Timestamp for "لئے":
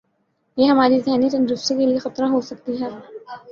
1.85-1.97